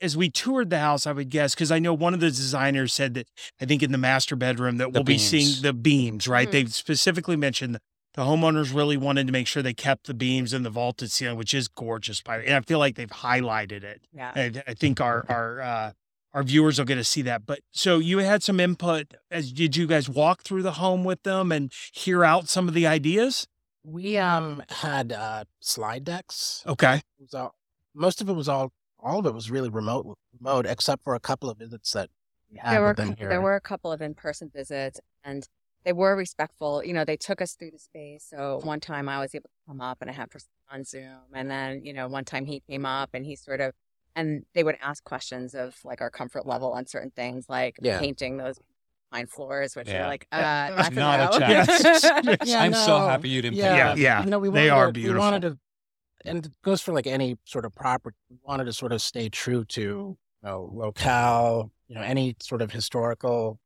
as 0.01 0.17
we 0.17 0.29
toured 0.29 0.69
the 0.69 0.79
house, 0.79 1.05
I 1.05 1.11
would 1.11 1.29
guess, 1.29 1.53
because 1.53 1.71
I 1.71 1.79
know 1.79 1.93
one 1.93 2.13
of 2.13 2.19
the 2.19 2.27
designers 2.27 2.93
said 2.93 3.13
that 3.13 3.27
I 3.61 3.65
think 3.65 3.83
in 3.83 3.91
the 3.91 3.97
master 3.97 4.35
bedroom 4.35 4.77
that 4.77 4.85
The 4.91 4.99
we'll 4.99 5.03
be 5.03 5.17
seeing 5.17 5.61
the 5.61 5.73
beams, 5.73 6.27
right? 6.27 6.47
Mhm. 6.47 6.51
They 6.51 6.65
specifically 6.65 7.35
mentioned 7.35 7.77
the 8.13 8.23
homeowners 8.23 8.73
really 8.73 8.97
wanted 8.97 9.27
to 9.27 9.33
make 9.33 9.47
sure 9.47 9.63
they 9.63 9.73
kept 9.73 10.07
the 10.07 10.13
beams 10.13 10.53
in 10.53 10.63
the 10.63 10.69
vaulted 10.69 11.11
ceiling, 11.11 11.37
which 11.37 11.53
is 11.53 11.67
gorgeous. 11.67 12.21
By 12.21 12.39
and 12.39 12.55
I 12.55 12.61
feel 12.61 12.79
like 12.79 12.95
they've 12.95 13.07
highlighted 13.09 13.83
it. 13.83 14.01
Yeah. 14.11 14.31
I, 14.35 14.51
I 14.67 14.73
think 14.73 14.99
our 14.99 15.25
our 15.29 15.61
uh, 15.61 15.91
our 16.33 16.43
viewers 16.43 16.77
will 16.77 16.85
get 16.85 16.95
to 16.95 17.03
see 17.03 17.21
that. 17.21 17.45
But 17.45 17.59
so 17.71 17.99
you 17.99 18.17
had 18.19 18.43
some 18.43 18.59
input. 18.59 19.13
As 19.29 19.51
did 19.51 19.75
you 19.77 19.87
guys 19.87 20.09
walk 20.09 20.41
through 20.41 20.63
the 20.63 20.73
home 20.73 21.03
with 21.03 21.23
them 21.23 21.51
and 21.51 21.71
hear 21.93 22.23
out 22.25 22.49
some 22.49 22.67
of 22.67 22.73
the 22.73 22.87
ideas? 22.87 23.47
We 23.83 24.17
um 24.17 24.61
had 24.69 25.11
uh, 25.13 25.45
slide 25.59 26.03
decks. 26.03 26.63
Okay. 26.67 26.95
It 26.97 27.03
was 27.21 27.33
all, 27.33 27.55
most 27.95 28.21
of 28.21 28.29
it 28.29 28.33
was 28.33 28.49
all 28.49 28.73
all 29.01 29.19
of 29.19 29.25
it 29.25 29.33
was 29.33 29.49
really 29.51 29.69
remote 29.69 30.17
remote 30.39 30.65
except 30.65 31.03
for 31.03 31.15
a 31.15 31.19
couple 31.19 31.49
of 31.49 31.57
visits 31.57 31.91
that 31.93 32.09
we 32.51 32.57
had 32.57 32.73
there 32.73 32.81
were 32.81 32.93
them 32.93 33.15
here. 33.17 33.29
there 33.29 33.41
were 33.41 33.55
a 33.55 33.61
couple 33.61 33.91
of 33.91 34.01
in-person 34.01 34.51
visits 34.53 34.99
and 35.23 35.47
they 35.83 35.93
were 35.93 36.15
respectful 36.15 36.83
you 36.83 36.93
know 36.93 37.03
they 37.05 37.17
took 37.17 37.41
us 37.41 37.53
through 37.53 37.71
the 37.71 37.79
space 37.79 38.25
so 38.29 38.59
one 38.63 38.79
time 38.79 39.09
i 39.09 39.19
was 39.19 39.33
able 39.33 39.49
to 39.49 39.67
come 39.67 39.81
up 39.81 39.97
and 40.01 40.09
i 40.09 40.13
had 40.13 40.29
person 40.29 40.49
on 40.71 40.83
zoom 40.83 41.19
and 41.33 41.49
then 41.49 41.83
you 41.83 41.93
know 41.93 42.07
one 42.07 42.23
time 42.25 42.45
he 42.45 42.61
came 42.69 42.85
up 42.85 43.09
and 43.13 43.25
he 43.25 43.35
sort 43.35 43.59
of 43.61 43.73
and 44.15 44.43
they 44.53 44.63
would 44.63 44.77
ask 44.81 45.03
questions 45.03 45.53
of 45.55 45.75
like 45.83 46.01
our 46.01 46.09
comfort 46.09 46.45
level 46.45 46.71
on 46.73 46.85
certain 46.85 47.11
things 47.11 47.45
like 47.49 47.77
Yeah. 47.81 47.99
painting 47.99 48.37
those 48.37 48.57
pine 49.11 49.27
floors 49.27 49.75
which 49.75 49.87
Yeah. 49.87 50.03
are 50.03 50.07
like 50.07 50.27
uh 50.31 50.37
Yeah. 50.37 50.71
that's 50.75 50.95
Not 50.95 51.19
a 51.19 51.39
no. 51.39 51.45
chance. 51.47 52.43
Yeah, 52.45 52.61
I'm 52.63 52.73
so 52.73 52.99
no. 52.99 53.07
happy 53.07 53.29
you 53.29 53.41
didn't 53.41 53.57
Yeah. 53.57 53.93
pick 53.93 54.01
Yeah. 54.03 54.17
Yeah. 54.19 54.23
You 54.25 54.29
know, 54.29 54.39
we 54.39 54.49
they 54.49 54.69
are 54.69 54.87
to, 54.87 54.91
beautiful. 54.93 55.15
We 55.15 55.19
wanted 55.19 55.41
to, 55.43 55.57
and 56.25 56.45
it 56.45 56.51
goes 56.63 56.81
for 56.81 56.93
like 56.93 57.07
any 57.07 57.37
sort 57.45 57.65
of 57.65 57.73
property. 57.73 58.15
We 58.29 58.37
wanted 58.43 58.65
to 58.65 58.73
sort 58.73 58.91
of 58.91 59.01
stay 59.01 59.29
true 59.29 59.65
to 59.65 59.81
you 59.81 60.17
know 60.43 60.69
locale, 60.73 61.71
you 61.87 61.95
know, 61.95 62.01
any 62.01 62.35
sort 62.41 62.61
of 62.61 62.71
historical 62.71 63.59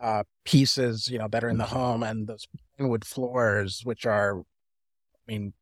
uh 0.00 0.24
pieces, 0.44 1.08
you 1.08 1.18
know, 1.18 1.28
that 1.28 1.44
are 1.44 1.48
in 1.48 1.58
the 1.58 1.66
home, 1.66 2.02
and 2.02 2.26
those 2.26 2.46
wood 2.78 3.04
floors, 3.04 3.82
which 3.84 4.06
are, 4.06 4.38
I 4.38 4.42
mean, 5.26 5.52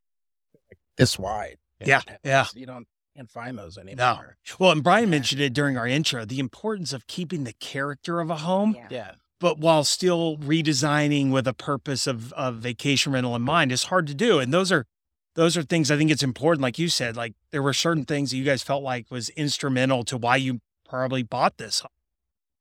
like 0.69 0.77
this 0.97 1.19
wide. 1.19 1.57
Yeah, 1.83 2.01
yeah. 2.23 2.45
You 2.55 2.65
don't 2.65 2.87
can't 3.15 3.29
find 3.29 3.57
those 3.57 3.77
anymore. 3.77 4.37
No. 4.47 4.55
Well, 4.59 4.71
and 4.71 4.83
Brian 4.83 5.05
Yeah. 5.05 5.11
mentioned 5.11 5.41
it 5.41 5.53
during 5.53 5.77
our 5.77 5.87
intro, 5.87 6.23
the 6.25 6.39
importance 6.39 6.93
of 6.93 7.07
keeping 7.07 7.43
the 7.43 7.53
character 7.53 8.19
of 8.21 8.29
a 8.29 8.37
home. 8.37 8.75
yeah. 8.77 8.87
Yeah. 8.89 9.11
but 9.41 9.57
while 9.57 9.83
still 9.85 10.37
redesigning 10.37 11.31
with 11.31 11.47
a 11.47 11.53
purpose 11.53 12.07
of, 12.07 12.33
of 12.33 12.55
vacation 12.57 13.13
rental 13.13 13.35
in 13.37 13.41
mind 13.41 13.71
is 13.71 13.85
hard 13.85 14.05
to 14.07 14.13
do. 14.13 14.39
And 14.39 14.53
those 14.53 14.69
are 14.71 14.85
those 15.39 15.55
are 15.57 15.63
things 15.63 15.89
I 15.89 15.97
think 15.97 16.11
it's 16.11 16.23
important. 16.23 16.61
Like 16.61 16.77
you 16.77 16.89
said, 16.89 17.15
like 17.15 17.33
there 17.51 17.63
were 17.63 17.73
certain 17.73 18.05
things 18.05 18.31
that 18.31 18.37
you 18.37 18.43
guys 18.43 18.61
felt 18.61 18.83
like 18.83 19.09
was 19.09 19.29
instrumental 19.29 20.03
to 20.05 20.17
why 20.17 20.35
you 20.35 20.59
probably 20.87 21.23
bought 21.23 21.57
this. 21.57 21.81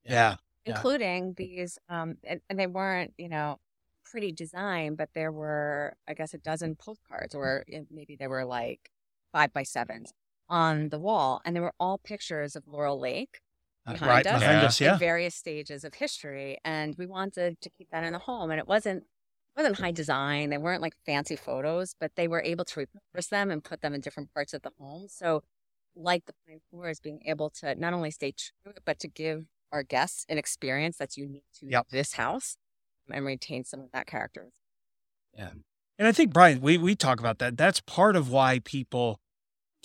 Yeah. 0.05 0.37
Yeah. 0.67 0.75
including 0.75 1.35
these 1.37 1.79
um 1.89 2.17
and, 2.25 2.41
and 2.51 2.59
they 2.61 2.67
weren't 2.67 3.15
you 3.17 3.29
know 3.29 3.59
pretty 4.05 4.33
design 4.33 4.97
but 4.97 5.09
there 5.15 5.33
were 5.33 5.95
i 6.07 6.13
guess 6.15 6.35
a 6.35 6.39
dozen 6.39 6.75
postcards 6.77 7.35
or 7.35 7.65
maybe 7.91 8.17
they 8.17 8.27
were 8.27 8.45
like 8.45 8.91
five 9.33 9.51
by 9.53 9.63
sevens 9.63 10.13
on 10.49 10.91
the 10.91 10.99
wall 10.99 11.41
and 11.45 11.55
they 11.57 11.61
were 11.61 11.73
all 11.81 11.97
pictures 12.13 12.55
of 12.55 12.63
laurel 12.67 13.01
lake 13.01 13.35
Uh, 13.87 13.93
Behind 13.93 14.09
right 14.11 14.27
us? 14.27 14.41
behind 14.41 14.61
Yeah. 14.63 14.67
us. 14.69 14.81
in 14.81 14.85
Yeah. 14.87 14.99
various 14.99 15.35
stages 15.35 15.85
of 15.85 15.95
history 15.95 16.59
and 16.65 16.95
we 16.99 17.07
wanted 17.07 17.61
to 17.65 17.71
keep 17.71 17.89
that 17.91 18.05
in 18.05 18.13
the 18.13 18.25
home 18.31 18.51
and 18.53 18.59
it 18.61 18.69
wasn't 18.69 19.05
wasn't 19.59 19.79
high 19.81 19.91
design. 19.93 20.51
They 20.51 20.59
weren't 20.59 20.83
like 20.83 20.95
fancy 21.05 21.37
photos, 21.37 21.95
but 21.99 22.13
they 22.17 22.29
were 22.29 22.43
able 22.43 22.65
to 22.67 22.87
repurpose 22.87 23.29
them 23.29 23.51
and 23.51 23.63
put 23.63 23.83
them 23.83 23.95
in 23.95 24.01
different 24.01 24.33
parts 24.33 24.55
of 24.55 24.63
the 24.63 24.71
home. 24.79 25.09
So, 25.09 25.43
like 25.97 26.27
the 26.27 26.35
pine 26.47 26.61
floors, 26.71 27.01
being 27.01 27.21
able 27.27 27.51
to 27.51 27.75
not 27.75 27.93
only 27.93 28.11
stay 28.11 28.33
true, 28.33 28.73
but 28.85 29.01
to 29.01 29.09
give 29.09 29.47
our 29.73 29.83
guests 29.83 30.25
an 30.29 30.39
experience 30.39 30.97
that's 30.97 31.17
unique 31.17 31.45
to 31.61 31.67
Yep. 31.69 31.89
this 31.91 32.15
house 32.15 32.57
and 33.11 33.25
retain 33.27 33.65
some 33.65 33.81
of 33.81 33.91
that 33.93 34.07
character. 34.07 34.51
Yeah. 35.37 35.51
And 35.99 36.07
I 36.09 36.13
think 36.13 36.33
Brian, 36.33 36.61
we 36.61 36.79
we 36.79 36.95
talk 36.95 37.21
about 37.21 37.39
that. 37.39 37.57
That's 37.57 37.81
part 37.81 38.17
of 38.17 38.31
why 38.31 38.61
people 38.61 39.21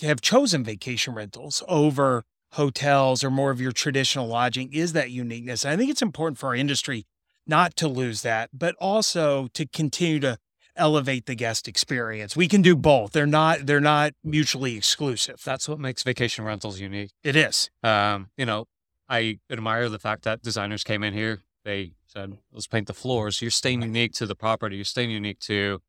have 0.00 0.20
chosen 0.20 0.64
vacation 0.64 1.14
rentals 1.14 1.62
over 1.68 2.24
hotels 2.52 3.24
or 3.24 3.30
more 3.30 3.50
of 3.50 3.60
your 3.60 3.72
traditional 3.72 4.26
lodging 4.26 4.72
is 4.72 4.92
that 4.92 5.10
uniqueness. 5.10 5.64
And 5.64 5.72
I 5.72 5.76
think 5.76 5.90
it's 5.90 6.02
important 6.02 6.38
for 6.38 6.48
our 6.48 6.54
industry 6.54 7.04
not 7.46 7.76
to 7.76 7.88
lose 7.88 8.22
that, 8.22 8.50
but 8.52 8.74
also 8.80 9.48
to 9.54 9.66
continue 9.66 10.20
to 10.20 10.38
elevate 10.76 11.26
the 11.26 11.34
guest 11.34 11.68
experience. 11.68 12.36
We 12.36 12.48
can 12.48 12.60
do 12.62 12.74
both. 12.74 13.12
They're 13.12 13.26
not 13.26 13.66
they're 13.66 13.80
not 13.80 14.12
mutually 14.24 14.76
exclusive. 14.76 15.40
That's 15.44 15.68
what 15.68 15.78
makes 15.78 16.02
vacation 16.02 16.44
rentals 16.44 16.80
unique. 16.80 17.10
It 17.22 17.36
is. 17.36 17.70
Um, 17.82 18.30
you 18.36 18.44
know, 18.46 18.66
I 19.08 19.38
admire 19.50 19.88
the 19.88 19.98
fact 20.00 20.24
that 20.24 20.42
designers 20.42 20.82
came 20.82 21.02
in 21.04 21.12
here. 21.14 21.40
They 21.64 21.92
said, 22.06 22.38
"Let's 22.52 22.66
paint 22.66 22.86
the 22.88 22.94
floors." 22.94 23.40
You're 23.40 23.50
staying 23.50 23.82
unique 23.82 24.12
to 24.14 24.26
the 24.26 24.34
property. 24.34 24.76
You're 24.76 24.84
staying 24.84 25.10
unique 25.10 25.38
to 25.40 25.80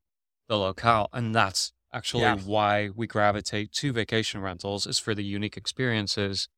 the 0.48 0.56
locale, 0.56 1.08
and 1.12 1.34
that's 1.34 1.72
actually 1.92 2.22
Yeah. 2.22 2.36
why 2.36 2.90
we 2.94 3.06
gravitate 3.06 3.72
to 3.72 3.92
vacation 3.92 4.40
rentals 4.40 4.86
is 4.86 4.98
for 4.98 5.14
the 5.14 5.24
unique 5.24 5.56
experiences 5.56 6.48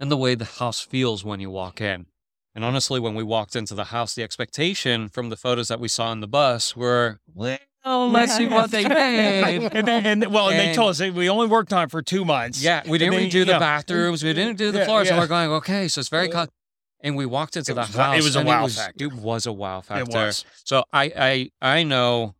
and 0.00 0.10
the 0.10 0.16
way 0.16 0.34
the 0.34 0.44
house 0.46 0.80
feels 0.80 1.24
when 1.24 1.38
you 1.38 1.50
walk 1.50 1.80
in. 1.80 2.06
And 2.54 2.64
honestly, 2.64 3.00
when 3.00 3.14
we 3.14 3.22
walked 3.22 3.56
into 3.56 3.74
the 3.74 3.84
house, 3.84 4.14
the 4.14 4.22
expectation 4.22 5.08
from 5.08 5.30
the 5.30 5.36
photos 5.36 5.68
that 5.68 5.80
we 5.80 5.88
saw 5.88 6.08
on 6.08 6.20
the 6.20 6.26
bus 6.28 6.76
were, 6.76 7.18
well, 7.34 7.58
let's 7.84 8.36
see 8.36 8.46
what 8.46 8.70
they 8.70 8.84
made. 8.88 9.70
and 9.72 9.88
then, 9.88 10.06
and 10.06 10.32
well, 10.32 10.50
and 10.50 10.58
they 10.58 10.74
told 10.74 10.90
us 10.90 11.00
we 11.00 11.28
only 11.30 11.46
worked 11.46 11.72
on 11.72 11.84
it 11.84 11.90
for 11.90 12.02
two 12.02 12.24
months. 12.24 12.62
Yeah, 12.62 12.82
we 12.86 12.98
didn't 12.98 13.14
then, 13.14 13.30
redo 13.30 13.46
the 13.46 13.52
yeah. 13.52 13.58
bathrooms. 13.58 14.22
We 14.22 14.34
didn't 14.34 14.58
do 14.58 14.70
the 14.70 14.80
Yeah, 14.80 14.84
floors. 14.84 15.08
And 15.08 15.16
yeah. 15.16 15.22
we're 15.22 15.28
going, 15.28 15.50
okay, 15.52 15.88
so 15.88 16.00
it's 16.00 16.08
very 16.10 16.28
cut. 16.28 16.50
And 17.00 17.16
we 17.16 17.26
walked 17.26 17.56
into 17.56 17.72
It 17.72 17.74
the 17.74 17.80
was 17.80 17.96
wa- 17.96 18.12
it 18.12 18.22
was 18.22 18.36
a 18.36 18.44
wow 18.44 18.60
it 18.60 18.62
was, 18.64 18.76
factor. 18.76 19.04
It 19.04 19.12
was 19.12 19.46
a 19.46 19.52
wow 19.52 19.80
factor. 19.80 20.02
It 20.02 20.14
was. 20.14 20.44
So 20.64 20.84
I, 20.92 21.50
I, 21.62 21.76
I 21.78 21.82
know 21.82 22.34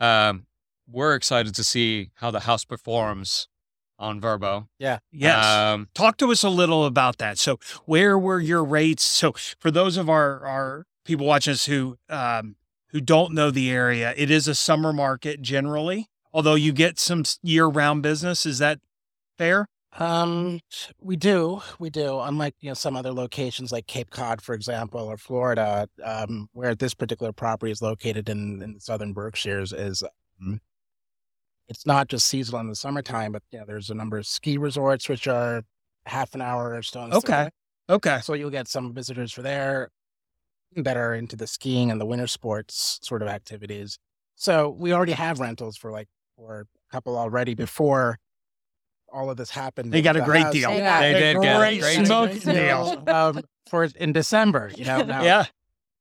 um, 0.00 0.46
we're 0.90 1.14
excited 1.14 1.54
to 1.54 1.62
see 1.62 2.10
how 2.14 2.30
the 2.32 2.40
house 2.40 2.64
performs 2.64 3.46
on 3.98 4.20
Vrbo. 4.20 4.68
Yeah. 4.78 4.98
Yes. 5.10 5.44
Um, 5.44 5.88
Talk 5.94 6.16
to 6.18 6.30
us 6.30 6.42
a 6.42 6.48
little 6.48 6.84
about 6.84 7.18
that. 7.18 7.38
So, 7.38 7.58
where 7.84 8.18
were 8.18 8.40
your 8.40 8.64
rates? 8.64 9.02
So, 9.02 9.34
for 9.58 9.70
those 9.70 9.96
of 9.96 10.08
our 10.08 10.44
our 10.46 10.86
people 11.04 11.26
watching 11.26 11.52
us 11.52 11.66
who 11.66 11.98
um, 12.08 12.56
who 12.88 13.00
don't 13.00 13.34
know 13.34 13.50
the 13.50 13.70
area, 13.70 14.14
it 14.16 14.30
is 14.30 14.48
a 14.48 14.54
summer 14.54 14.92
market 14.92 15.42
generally. 15.42 16.08
Although 16.32 16.54
you 16.54 16.72
get 16.72 16.98
some 16.98 17.24
year 17.42 17.66
round 17.66 18.02
business, 18.02 18.46
is 18.46 18.58
that 18.58 18.80
fair? 19.38 19.66
Um, 19.98 20.60
we 21.00 21.16
do, 21.16 21.62
we 21.78 21.90
do. 21.90 22.20
Unlike 22.20 22.56
you 22.60 22.70
know 22.70 22.74
some 22.74 22.96
other 22.96 23.12
locations 23.12 23.72
like 23.72 23.86
Cape 23.86 24.10
Cod, 24.10 24.42
for 24.42 24.54
example, 24.54 25.00
or 25.00 25.16
Florida, 25.16 25.88
um, 26.04 26.48
where 26.52 26.74
this 26.74 26.94
particular 26.94 27.32
property 27.32 27.72
is 27.72 27.82
located 27.82 28.28
in, 28.28 28.62
in 28.62 28.78
southern 28.78 29.12
Berkshires, 29.12 29.72
is 29.72 30.04
um, 30.40 30.60
it's 31.68 31.84
not 31.86 32.08
just 32.08 32.26
seasonal 32.26 32.60
in 32.60 32.68
the 32.68 32.76
summertime, 32.76 33.32
but 33.32 33.42
you 33.50 33.58
know, 33.58 33.64
there's 33.66 33.90
a 33.90 33.94
number 33.94 34.18
of 34.18 34.26
ski 34.26 34.56
resorts 34.58 35.08
which 35.08 35.26
are 35.28 35.62
half 36.06 36.34
an 36.34 36.40
hour 36.40 36.74
or 36.74 36.82
so. 36.82 37.00
Okay. 37.12 37.50
Okay. 37.90 38.20
So 38.22 38.34
you'll 38.34 38.50
get 38.50 38.68
some 38.68 38.92
visitors 38.94 39.32
for 39.32 39.42
there 39.42 39.90
that 40.76 40.96
are 40.96 41.14
into 41.14 41.36
the 41.36 41.46
skiing 41.46 41.90
and 41.90 42.00
the 42.00 42.06
winter 42.06 42.26
sports 42.26 42.98
sort 43.02 43.22
of 43.22 43.28
activities. 43.28 43.98
So 44.36 44.70
we 44.78 44.92
already 44.92 45.12
have 45.12 45.40
rentals 45.40 45.76
for 45.76 45.90
like 45.90 46.08
for 46.36 46.60
a 46.60 46.92
couple 46.92 47.16
already 47.18 47.54
before 47.54 48.18
all 49.12 49.30
of 49.30 49.36
this 49.36 49.50
happened. 49.50 49.92
They 49.92 50.02
got 50.02 50.16
a 50.16 50.20
The 50.20 50.24
great 50.26 50.42
house- 50.44 50.52
deal. 50.52 50.70
They 50.70 50.78
got 50.80 51.00
They 51.00 51.14
a 51.14 51.18
did 51.34 51.42
get 51.42 51.54
a 51.56 51.58
great 51.58 51.80
great 51.80 52.06
smoking 52.06 52.38
deal, 52.54 53.02
um, 53.08 53.40
for 53.70 53.84
in 53.84 54.12
December. 54.12 54.70
You 54.76 54.84
know, 54.84 55.02
now 55.02 55.22
Yeah. 55.22 55.44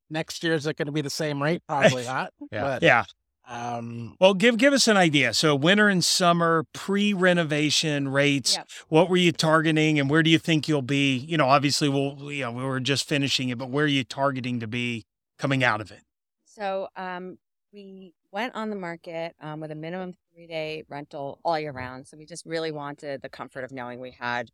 next 0.10 0.44
year 0.44 0.54
is 0.54 0.68
it 0.68 0.76
going 0.78 0.86
to 0.88 0.92
be 0.92 1.02
the 1.02 1.10
same 1.10 1.42
rate? 1.42 1.62
Probably 1.68 2.04
not. 2.06 2.34
Yeah. 2.52 2.62
But, 2.62 2.84
Yeah. 2.84 3.06
Um, 3.48 4.16
Well, 4.20 4.34
give 4.34 4.58
give 4.58 4.74
us 4.74 4.88
an 4.88 4.98
idea. 4.98 5.34
So, 5.34 5.56
winter 5.56 5.88
and 5.88 6.04
summer 6.04 6.66
pre 6.74 7.14
renovation 7.14 8.10
rates. 8.10 8.56
Yep. 8.56 8.68
What 8.90 9.10
were 9.10 9.18
you 9.18 9.32
targeting, 9.32 10.00
and 10.00 10.10
where 10.10 10.22
do 10.22 10.30
you 10.30 10.38
think 10.38 10.68
you'll 10.68 10.82
be? 10.82 11.18
You 11.18 11.38
know, 11.38 11.48
obviously, 11.48 11.88
we'll 11.88 12.32
you 12.32 12.44
know 12.44 12.52
we 12.52 12.64
were 12.64 12.80
just 12.80 13.08
finishing 13.08 13.50
it, 13.50 13.58
but 13.58 13.70
where 13.70 13.86
are 13.86 13.88
you 13.88 14.04
targeting 14.04 14.60
to 14.60 14.68
be 14.68 15.06
coming 15.40 15.64
out 15.64 15.80
of 15.80 15.92
it? 15.92 16.02
So 16.46 16.88
um, 16.96 17.38
we 17.72 18.14
went 18.32 18.56
on 18.56 18.70
the 18.70 18.76
market 18.76 19.36
um, 19.40 19.60
with 19.60 19.72
a 19.72 19.76
minimum 19.76 20.14
three 20.34 20.48
day 20.48 20.84
rental 20.90 21.40
all 21.46 21.60
year 21.60 21.72
round. 21.72 22.08
So 22.08 22.18
we 22.18 22.26
just 22.26 22.46
really 22.46 22.72
wanted 22.72 23.22
the 23.22 23.30
comfort 23.30 23.64
of 23.64 23.72
knowing 23.72 24.00
we 24.00 24.12
had 24.12 24.50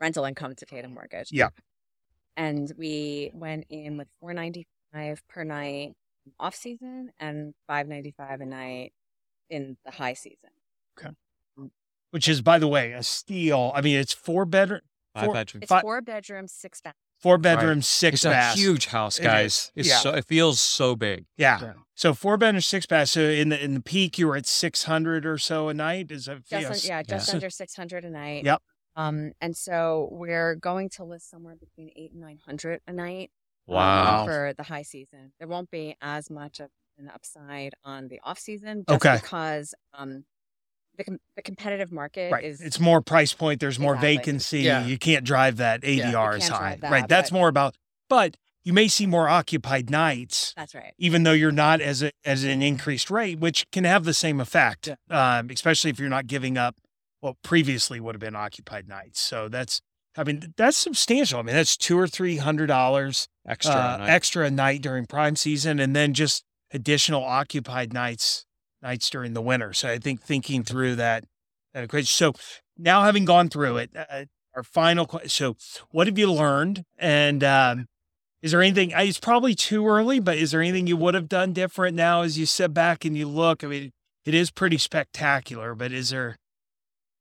rental 0.00 0.24
income 0.24 0.54
to 0.56 0.66
pay 0.66 0.82
the 0.82 0.88
mortgage. 0.88 1.28
Yeah. 1.30 1.50
And 2.36 2.72
we 2.76 3.30
went 3.32 3.66
in 3.70 3.96
with 3.96 4.08
four 4.20 4.34
ninety 4.34 4.66
five 4.92 5.22
per 5.28 5.44
night 5.44 5.94
off 6.38 6.54
season 6.54 7.10
and 7.18 7.54
five 7.66 7.88
ninety 7.88 8.12
five 8.16 8.40
a 8.40 8.46
night 8.46 8.92
in 9.50 9.76
the 9.84 9.90
high 9.92 10.14
season. 10.14 10.50
Okay. 10.98 11.10
Which 12.10 12.28
is, 12.28 12.40
by 12.40 12.58
the 12.58 12.68
way, 12.68 12.92
a 12.92 13.02
steal. 13.02 13.72
I 13.74 13.80
mean, 13.80 13.96
it's 13.98 14.12
four 14.12 14.44
bedroom, 14.46 14.80
Five 15.14 15.24
Four- 15.26 15.34
bedrooms. 15.34 15.62
It's 15.62 15.68
Fi- 15.70 15.80
four 15.80 16.00
bedrooms, 16.00 16.52
six 16.52 16.80
baths. 16.80 16.96
four 17.20 17.36
bedrooms, 17.38 17.86
six 17.88 18.16
It's 18.16 18.24
baths. 18.24 18.56
a 18.56 18.58
huge 18.60 18.86
house, 18.86 19.18
guys. 19.18 19.52
is. 19.54 19.72
It's 19.74 19.88
Yeah. 19.88 19.98
so, 19.98 20.10
it 20.14 20.24
feels 20.26 20.60
so 20.60 20.94
big. 20.96 21.26
Yeah. 21.36 21.58
Yeah. 21.60 21.72
So 21.94 22.14
four 22.14 22.36
bedrooms, 22.38 22.66
six 22.66 22.86
baths. 22.86 23.12
So 23.12 23.20
in 23.22 23.48
the 23.50 23.62
in 23.62 23.74
the 23.74 23.80
peak, 23.80 24.18
you 24.18 24.28
were 24.28 24.36
at 24.36 24.46
six 24.46 24.84
hundred 24.84 25.26
or 25.26 25.36
so 25.38 25.68
a 25.68 25.74
night. 25.74 26.10
Is 26.10 26.26
that 26.26 26.44
Just 26.46 26.50
yes. 26.52 26.84
un- 26.84 26.88
yeah, 26.88 27.02
just 27.02 27.28
Yeah. 27.28 27.34
under 27.34 27.50
six 27.50 27.74
hundred 27.74 28.04
a 28.04 28.10
night. 28.10 28.44
Yep. 28.44 28.62
Um, 28.94 29.32
and 29.42 29.54
so 29.56 30.08
we're 30.12 30.54
going 30.54 30.88
to 30.90 31.04
list 31.04 31.28
somewhere 31.30 31.56
between 31.56 31.90
eight 31.96 32.12
and 32.12 32.20
nine 32.20 32.38
hundred 32.46 32.80
a 32.86 32.92
night. 32.92 33.30
Um, 33.68 33.74
Wow. 33.74 34.24
for 34.26 34.52
the 34.56 34.62
high 34.62 34.82
season. 34.82 35.32
There 35.38 35.48
won't 35.48 35.70
be 35.70 35.96
as 36.00 36.30
much 36.30 36.60
of 36.60 36.70
an 36.98 37.08
upside 37.12 37.74
on 37.84 38.08
the 38.08 38.20
off 38.24 38.38
season, 38.38 38.84
just 38.88 39.04
Okay. 39.04 39.18
because 39.20 39.74
um, 39.94 40.24
the 40.96 41.04
com- 41.04 41.18
the 41.36 41.42
competitive 41.42 41.92
market 41.92 42.32
Right. 42.32 42.44
is 42.44 42.60
It's 42.60 42.80
more 42.80 43.02
price 43.02 43.34
point. 43.34 43.60
There's 43.60 43.78
more 43.78 43.94
Exactly. 43.94 44.16
vacancy. 44.16 44.60
Yeah. 44.60 44.84
You 44.86 44.98
can't 44.98 45.24
drive 45.24 45.58
that 45.58 45.82
ADR 45.84 46.32
You 46.32 46.36
as 46.36 46.48
can't 46.48 46.54
high. 46.54 46.76
that, 46.80 46.90
right. 46.90 47.08
That's 47.08 47.30
but- 47.30 47.36
more 47.36 47.48
about, 47.48 47.76
but 48.08 48.36
you 48.64 48.72
may 48.72 48.88
see 48.88 49.06
more 49.06 49.28
occupied 49.28 49.90
nights, 49.90 50.52
that's 50.56 50.74
right. 50.74 50.92
even 50.98 51.22
though 51.22 51.32
you're 51.32 51.52
not 51.52 51.80
as 51.80 52.02
a, 52.02 52.10
as 52.24 52.42
an 52.44 52.62
increased 52.62 53.10
rate, 53.10 53.38
which 53.38 53.64
can 53.70 53.84
have 53.84 54.04
the 54.04 54.14
same 54.14 54.40
effect, 54.40 54.88
um, 55.10 55.50
especially 55.50 55.90
if 55.90 56.00
you're 56.00 56.08
not 56.08 56.26
giving 56.26 56.56
up 56.58 56.76
what 57.20 57.36
previously 57.42 58.00
would 58.00 58.14
have 58.14 58.20
been 58.20 58.34
occupied 58.34 58.88
nights. 58.88 59.20
So 59.20 59.48
that's, 59.48 59.80
I 60.16 60.24
mean, 60.24 60.54
that's 60.56 60.76
substantial. 60.76 61.38
I 61.38 61.42
mean, 61.42 61.54
that's 61.54 61.76
two 61.76 61.98
or 61.98 62.06
three 62.08 62.36
hundred 62.38 62.66
dollars 62.66 63.28
Extra. 63.46 63.74
uh, 63.74 63.96
night. 63.98 64.08
extra 64.08 64.46
a 64.46 64.50
night 64.50 64.82
during 64.82 65.06
prime 65.06 65.36
season, 65.36 65.78
and 65.78 65.94
then 65.94 66.14
just 66.14 66.44
additional 66.72 67.22
occupied 67.24 67.92
nights 67.92 68.44
nights 68.82 69.10
during 69.10 69.34
the 69.34 69.42
winter. 69.42 69.72
So 69.72 69.88
I 69.90 69.98
think 69.98 70.22
thinking 70.22 70.62
through 70.64 70.96
that 70.96 71.24
that 71.74 71.84
equation. 71.84 72.06
So 72.06 72.32
now 72.78 73.02
having 73.02 73.24
gone 73.24 73.48
through 73.48 73.76
it, 73.78 73.90
uh, 73.96 74.24
our 74.54 74.62
final. 74.62 75.06
que- 75.06 75.28
So 75.28 75.56
what 75.90 76.06
have 76.06 76.18
you 76.18 76.32
learned? 76.32 76.84
And 76.98 77.44
um, 77.44 77.86
is 78.42 78.52
there 78.52 78.62
anything? 78.62 78.94
uh, 78.94 79.00
It's 79.00 79.20
probably 79.20 79.54
too 79.54 79.86
early, 79.86 80.18
but 80.20 80.38
is 80.38 80.50
there 80.52 80.62
anything 80.62 80.86
you 80.86 80.96
would 80.96 81.14
have 81.14 81.28
done 81.28 81.52
different 81.52 81.94
now 81.96 82.22
as 82.22 82.38
you 82.38 82.46
sit 82.46 82.72
back 82.72 83.04
and 83.04 83.16
you 83.16 83.28
look? 83.28 83.62
I 83.62 83.66
mean, 83.66 83.92
it 84.24 84.34
is 84.34 84.50
pretty 84.50 84.78
spectacular, 84.78 85.74
but 85.74 85.92
is 85.92 86.08
there? 86.10 86.36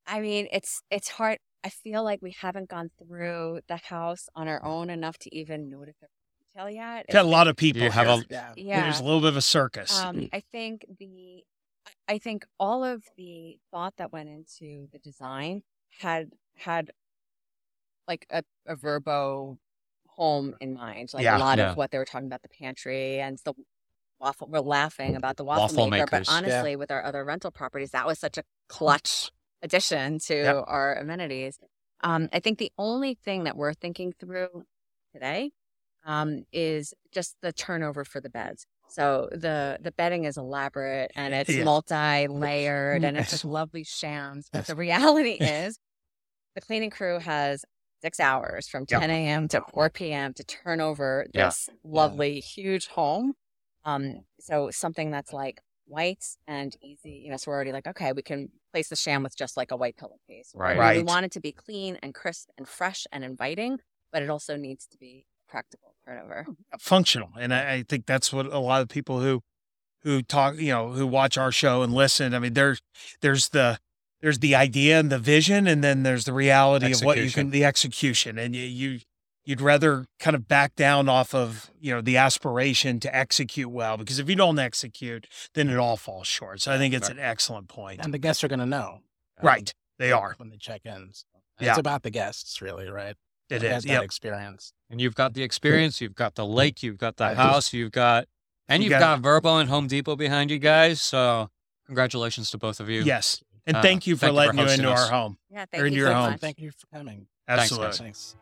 I 0.07 0.21
mean, 0.21 0.47
it's 0.51 0.81
it's 0.89 1.09
hard. 1.09 1.39
I 1.65 1.69
feel 1.69 2.03
like 2.03 2.21
we 2.21 2.35
haven't 2.39 2.69
gone 2.69 2.91
through 2.99 3.61
the 3.67 3.77
house 3.77 4.27
on 4.35 4.47
our 4.47 4.63
own 4.63 4.89
enough 4.91 5.17
to 5.19 5.35
even 5.35 5.67
notice 5.69 5.95
the 5.99 6.07
detail 6.53 6.69
yet. 6.69 7.07
Got 7.11 7.25
a 7.25 7.27
lot 7.27 7.47
of 7.47 7.55
people. 7.57 7.81
You 7.81 7.89
have 7.89 8.07
a- 8.07 8.23
yeah. 8.29 8.53
yeah. 8.55 8.81
There's 8.83 8.99
a 8.99 9.03
little 9.03 9.19
bit 9.19 9.29
of 9.29 9.37
a 9.37 9.41
circus. 9.41 9.99
Um, 9.99 10.29
I 10.31 10.41
think 10.51 10.85
the, 10.99 11.43
I- 12.07 12.13
I 12.13 12.17
think 12.19 12.45
all 12.59 12.83
of 12.83 13.03
the 13.17 13.57
thought 13.71 13.95
that 13.97 14.13
went 14.13 14.29
into 14.29 14.87
the 14.93 14.99
design 14.99 15.63
had 15.99 16.29
had 16.55 16.91
like 18.07 18.27
a, 18.29 18.43
a 18.67 18.75
Vrbo 18.75 19.57
home 20.07 20.55
in 20.61 20.75
mind. 20.75 21.09
Like 21.13 21.23
Yeah. 21.23 21.37
a 21.37 21.39
lot 21.39 21.57
Yeah. 21.57 21.71
of 21.71 21.77
what 21.77 21.89
they 21.91 21.97
were 21.97 22.05
talking 22.05 22.27
about 22.27 22.43
the 22.43 22.49
pantry 22.49 23.19
and 23.19 23.39
the 23.43 23.53
waffle. 24.19 24.47
We're 24.49 24.59
laughing 24.61 25.15
about 25.15 25.37
the 25.37 25.43
waffle, 25.43 25.63
Waffle 25.63 25.87
maker, 25.89 26.05
makers. 26.11 26.27
but 26.27 26.31
Yeah. 26.31 26.37
honestly, 26.37 26.75
with 26.75 26.91
our 26.91 27.03
other 27.03 27.25
rental 27.25 27.49
properties, 27.51 27.91
that 27.91 28.05
was 28.05 28.19
such 28.19 28.37
a 28.37 28.43
clutch 28.69 29.31
addition 29.65 30.19
to 30.19 30.35
Yep. 30.35 30.63
our 30.67 30.95
amenities. 30.95 31.59
Um, 32.01 32.29
I 32.31 32.39
think 32.39 32.59
the 32.59 32.71
only 32.77 33.15
thing 33.15 33.43
that 33.45 33.57
we're 33.57 33.73
thinking 33.73 34.13
through 34.17 34.63
today 35.13 35.51
um, 36.05 36.43
is 36.53 36.93
just 37.11 37.35
the 37.41 37.51
turnover 37.51 38.05
for 38.05 38.21
the 38.21 38.29
beds. 38.29 38.65
So 38.87 39.27
the 39.31 39.77
the 39.81 39.91
bedding 39.91 40.23
is 40.25 40.37
elaborate 40.37 41.11
and 41.15 41.33
it's 41.39 41.49
Yeah. 41.49 41.63
multi-layered 41.65 43.03
and 43.03 43.17
it's 43.17 43.31
just 43.31 43.43
lovely 43.45 43.83
shams. 43.83 44.47
But 44.51 44.67
the 44.67 44.75
reality 44.75 45.31
is, 45.41 45.79
the 46.53 46.61
cleaning 46.61 46.91
crew 46.91 47.19
has 47.19 47.65
six 48.01 48.19
hours 48.19 48.67
from 48.67 48.85
Yep. 48.87 49.01
10 49.01 49.09
a.m. 49.09 49.47
to 49.49 49.63
4 49.73 49.89
p.m. 49.89 50.33
to 50.35 50.43
turn 50.43 50.79
over 50.79 51.25
Yeah. 51.33 51.47
this 51.47 51.69
lovely 51.83 52.39
huge 52.39 52.87
home. 52.87 53.33
Um, 53.83 54.25
so 54.39 54.69
something 54.71 55.11
that's 55.11 55.33
like 55.33 55.59
white 55.87 56.23
and 56.47 56.75
easy, 56.81 57.21
you 57.25 57.31
know, 57.31 57.37
so 57.37 57.49
we're 57.51 57.55
already 57.55 57.71
like, 57.71 57.87
okay, 57.87 58.13
we 58.13 58.21
can 58.21 58.49
place 58.75 58.89
the 58.89 58.95
sham 58.97 59.23
with 59.23 59.37
just 59.37 59.55
like 59.55 59.71
a 59.71 59.77
white 59.77 59.95
pillowcase. 59.95 60.51
Right. 60.53 60.77
right. 60.77 60.97
We 60.97 61.03
want 61.03 61.25
it 61.25 61.31
to 61.31 61.39
be 61.39 61.53
clean 61.53 61.97
and 62.03 62.13
crisp 62.13 62.49
and 62.57 62.67
fresh 62.67 63.07
and 63.09 63.23
inviting, 63.23 63.79
but 64.11 64.21
it 64.21 64.29
also 64.29 64.57
needs 64.57 64.85
to 64.87 64.97
be 64.97 65.27
practical 65.47 65.95
turnover. 66.05 66.45
Oh, 66.49 66.55
uh, 66.73 66.77
functional. 66.77 67.29
And 67.39 67.53
I, 67.53 67.71
I 67.71 67.85
think 67.87 68.05
that's 68.05 68.33
what 68.33 68.47
a 68.47 68.59
lot 68.59 68.81
of 68.81 68.89
people 68.89 69.21
who 69.21 69.41
who 70.03 70.21
talk, 70.21 70.57
you 70.57 70.71
know, 70.73 70.89
who 70.89 71.07
watch 71.07 71.37
our 71.37 71.53
show 71.53 71.83
and 71.83 71.93
listen. 71.93 72.33
I 72.33 72.39
mean, 72.39 72.53
there's 72.53 72.81
there's 73.21 73.49
the 73.49 73.79
there's 74.21 74.39
the 74.39 74.55
idea 74.55 74.99
and 74.99 75.09
the 75.09 75.19
vision, 75.19 75.67
and 75.67 75.81
then 75.81 76.03
there's 76.03 76.25
the 76.25 76.33
reality 76.33 76.91
of 76.91 76.99
what 77.01 77.17
you 77.17 77.31
can 77.31 77.51
the 77.51 77.63
execution. 77.63 78.37
And 78.37 78.53
you, 78.53 78.63
you 78.63 78.99
you'd 79.45 79.61
rather 79.61 80.05
kind 80.19 80.35
of 80.35 80.47
back 80.47 80.75
down 80.75 81.07
off 81.07 81.33
of 81.35 81.69
you 81.79 81.93
know 81.93 82.01
the 82.01 82.17
aspiration 82.17 82.99
to 82.99 83.15
execute 83.15 83.69
well 83.69 83.95
because 83.97 84.19
if 84.19 84.29
you 84.29 84.35
don't 84.35 84.59
execute, 84.59 85.27
then 85.53 85.69
it 85.69 85.77
all 85.77 85.97
falls 85.97 86.27
short. 86.27 86.61
So 86.61 86.71
I 86.71 86.77
think 86.77 86.93
it's 86.93 87.07
Right. 87.09 87.17
an 87.17 87.23
excellent 87.23 87.67
point. 87.67 88.01
And 88.03 88.13
the 88.13 88.17
guests 88.17 88.43
are 88.43 88.47
going 88.47 88.59
to 88.59 88.65
know. 88.65 89.01
um, 89.39 89.45
Right. 89.45 89.73
They 89.99 90.11
are. 90.11 90.33
When 90.37 90.49
they 90.49 90.57
check 90.57 90.81
in. 90.85 91.09
So 91.13 91.25
Yeah. 91.59 91.69
It's 91.69 91.79
about 91.79 92.03
the 92.03 92.09
guests, 92.09 92.61
really, 92.61 92.89
right? 92.89 93.15
It 93.49 93.59
They 93.59 93.73
is. 93.75 93.85
get 93.85 93.93
Yep. 93.93 94.03
experience. 94.03 94.73
And 94.89 94.99
you've 94.99 95.15
got 95.15 95.33
the 95.35 95.43
experience, 95.43 96.01
you've 96.01 96.15
got 96.15 96.35
the 96.35 96.45
lake, 96.45 96.81
you've 96.83 96.97
got 96.97 97.17
the 97.17 97.33
house, 97.35 97.71
you've 97.73 97.91
got, 97.91 98.27
and 98.67 98.83
You 98.83 98.89
you've 98.89 98.99
got- 98.99 99.21
got, 99.21 99.43
Vrbo 99.43 99.61
and 99.61 99.69
Home 99.69 99.87
Depot 99.87 100.15
behind 100.15 100.49
you 100.51 100.57
guys. 100.59 101.01
So 101.01 101.49
congratulations 101.85 102.49
to 102.51 102.57
both 102.57 102.79
of 102.79 102.89
you. 102.89 103.03
Yes. 103.03 103.43
And 103.67 103.77
Uh, 103.77 103.81
thank 103.81 104.05
you 104.07 104.15
for 104.15 104.21
thank 104.27 104.31
you 104.33 104.41
for 104.41 104.53
letting 104.53 104.59
you 104.59 104.73
into 104.73 104.91
us. 104.91 104.99
our 105.05 105.09
home. 105.11 105.37
Yeah, 105.49 105.63
Or 105.63 105.65
thank 105.67 105.85
in 105.85 105.93
you 105.93 105.99
your 105.99 106.09
so 106.09 106.13
home. 106.15 106.31
much. 106.31 106.39
Thank 106.41 106.59
you 106.59 106.71
for 106.71 106.87
coming. 106.87 107.27
Thanks, 107.47 107.63
Absolutely. 107.63 107.87
guys. 107.87 107.97
Thanks. 107.99 108.35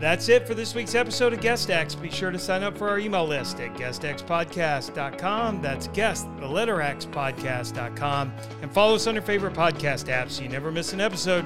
That's 0.00 0.28
it 0.28 0.46
for 0.46 0.54
this 0.54 0.74
week's 0.74 0.94
episode 0.94 1.32
of 1.32 1.40
Guest 1.40 1.70
X. 1.70 1.94
Be 1.94 2.10
sure 2.10 2.30
to 2.30 2.38
sign 2.38 2.62
up 2.62 2.76
for 2.76 2.88
our 2.88 2.98
email 2.98 3.26
list 3.26 3.60
at 3.60 3.74
guestxpodcast.com. 3.74 5.62
That's 5.62 5.88
guest, 5.88 6.26
the 6.40 6.46
letter 6.46 6.82
X 6.82 7.06
podcast.com. 7.06 8.32
And 8.60 8.70
follow 8.72 8.96
us 8.96 9.06
on 9.06 9.14
your 9.14 9.22
favorite 9.22 9.54
podcast 9.54 10.10
app 10.10 10.30
so 10.30 10.42
you 10.42 10.48
never 10.48 10.70
miss 10.70 10.92
an 10.92 11.00
episode. 11.00 11.44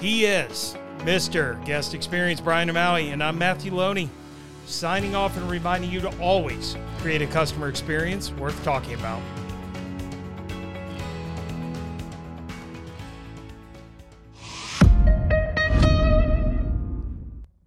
He 0.00 0.26
is 0.26 0.76
Mr. 0.98 1.62
Guest 1.64 1.94
Experience 1.94 2.40
Brian 2.40 2.70
O'Malley, 2.70 3.10
and 3.10 3.22
I'm 3.22 3.38
Matthew 3.38 3.74
Loney, 3.74 4.10
signing 4.66 5.14
off 5.14 5.36
and 5.36 5.50
reminding 5.50 5.90
you 5.90 6.00
to 6.02 6.20
always 6.20 6.76
create 6.98 7.22
a 7.22 7.26
customer 7.26 7.68
experience 7.68 8.30
worth 8.32 8.62
talking 8.62 8.94
about. 8.94 9.22